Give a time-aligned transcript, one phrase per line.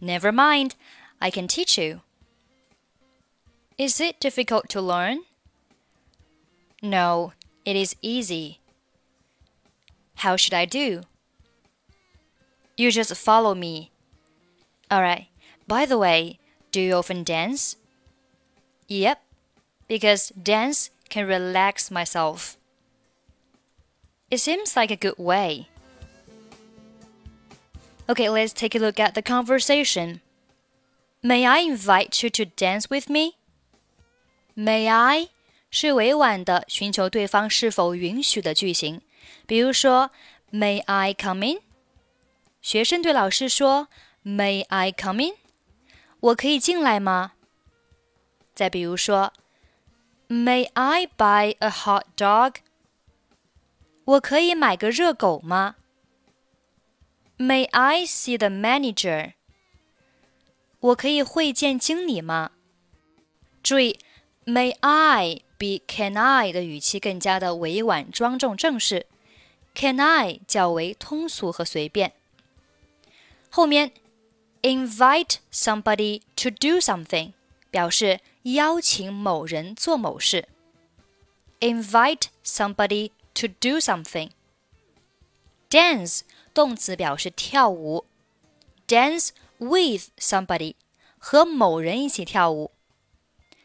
[0.00, 0.74] Never mind,
[1.18, 2.02] I can teach you.
[3.79, 5.21] Is it difficult to learn?
[6.83, 7.31] No,
[7.63, 8.59] it is easy.
[10.15, 11.03] How should I do?
[12.75, 13.91] You just follow me.
[14.91, 15.27] Alright,
[15.65, 16.39] by the way,
[16.73, 17.77] do you often dance?
[18.89, 19.21] Yep,
[19.87, 22.57] because dance can relax myself.
[24.29, 25.69] It seems like a good way.
[28.09, 30.19] Okay, let's take a look at the conversation.
[31.23, 33.37] May I invite you to dance with me?
[34.55, 35.29] May I
[35.71, 39.01] 是委婉的寻求对方是否允许的句型，
[39.45, 40.11] 比如说
[40.51, 41.61] May I come in？
[42.61, 43.87] 学生对老师说
[44.23, 45.33] May I come in？
[46.19, 47.33] 我可以进来吗？
[48.53, 49.31] 再比如说
[50.27, 52.55] May I buy a hot dog？
[54.03, 55.75] 我可以买个热狗吗
[57.37, 59.33] ？May I see the manager？
[60.79, 62.51] 我可以会见经理吗？
[63.63, 63.99] 注意。
[64.49, 69.05] May I 比 Can I 的语气更加的委婉、庄重、正式
[69.75, 72.13] ，Can I 较为通俗和随便。
[73.51, 73.91] 后面
[74.63, 77.33] invite somebody to do something
[77.69, 80.47] 表示邀请某人做某事。
[81.59, 84.31] Invite somebody to do something。
[85.69, 86.21] Dance
[86.55, 88.05] 动词表示跳舞
[88.87, 90.73] ，dance with somebody
[91.19, 92.71] 和某人一起跳舞。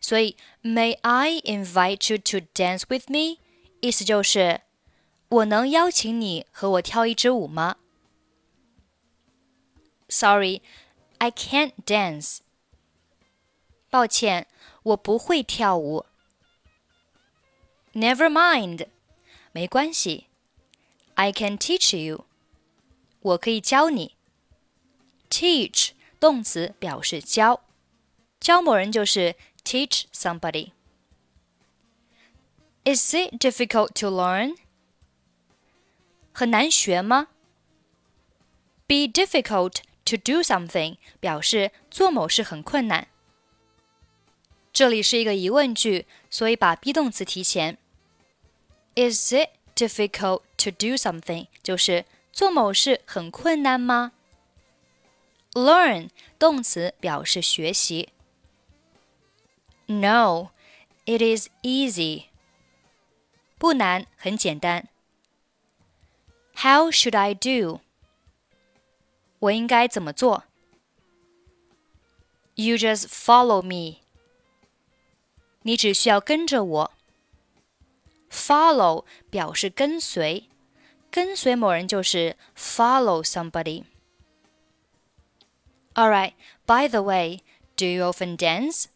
[0.00, 3.38] 所以，May I invite you to dance with me？
[3.80, 4.60] 意思就是
[5.28, 7.76] 我能邀请你和我跳一支舞吗？
[10.08, 10.62] Sorry,
[11.18, 12.38] I can't dance。
[13.90, 14.46] 抱歉，
[14.82, 16.04] 我不会跳舞。
[17.94, 18.88] Never mind，
[19.52, 20.26] 没关系。
[21.14, 22.26] I can teach you，
[23.20, 24.16] 我可以教你。
[25.30, 27.62] Teach 动词表示教，
[28.40, 30.72] 教某人就是 teach somebody.
[32.84, 34.56] Is it difficult to learn?
[36.32, 37.28] 很难学吗？
[38.86, 43.08] Be difficult to do something 表示做某事很困难。
[44.72, 47.78] 这里是一个疑问句，所以把 be 动词提前。
[48.96, 54.12] Is it difficult to do something 就是做某事很困难吗？
[55.52, 58.10] Learn 动词表示学习。
[59.88, 60.50] no,
[61.04, 62.26] it is easy.
[63.58, 64.88] 不难，很简单。
[66.56, 67.80] How should I do?
[69.38, 70.44] 我应该怎么做？
[72.54, 74.00] You just follow me.
[75.62, 76.90] 你只需要跟着我。
[78.30, 80.48] Follow 表示跟随，
[81.10, 83.84] 跟随某人就是 follow somebody.
[85.94, 86.32] Alright,
[86.66, 87.42] by the way,
[87.76, 88.86] do you often dance?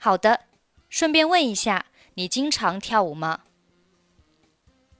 [0.00, 0.44] 好的，
[0.88, 3.40] 顺便问一下，你经常跳舞吗？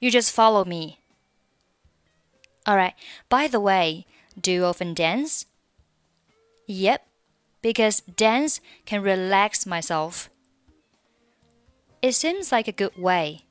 [0.00, 1.00] You just follow me.
[2.68, 2.94] Alright,
[3.28, 4.06] by the way,
[4.40, 5.46] do you often dance?
[6.66, 7.06] Yep,
[7.62, 10.30] because dance can relax myself.
[12.02, 13.47] It seems like a good way.